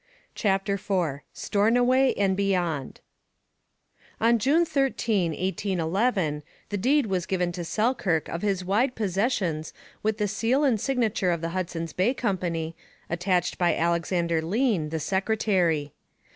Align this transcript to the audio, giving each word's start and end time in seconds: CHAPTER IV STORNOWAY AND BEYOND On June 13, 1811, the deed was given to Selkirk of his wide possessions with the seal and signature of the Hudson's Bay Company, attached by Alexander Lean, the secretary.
CHAPTER 0.33 0.73
IV 0.83 1.19
STORNOWAY 1.31 2.15
AND 2.17 2.35
BEYOND 2.35 3.01
On 4.19 4.39
June 4.39 4.65
13, 4.65 5.29
1811, 5.33 6.41
the 6.69 6.77
deed 6.77 7.05
was 7.05 7.27
given 7.27 7.51
to 7.51 7.63
Selkirk 7.63 8.27
of 8.27 8.41
his 8.41 8.65
wide 8.65 8.95
possessions 8.95 9.73
with 10.01 10.17
the 10.17 10.27
seal 10.27 10.63
and 10.63 10.81
signature 10.81 11.29
of 11.29 11.41
the 11.41 11.49
Hudson's 11.49 11.93
Bay 11.93 12.15
Company, 12.15 12.75
attached 13.11 13.59
by 13.59 13.75
Alexander 13.75 14.41
Lean, 14.41 14.89
the 14.89 14.99
secretary. 14.99 15.93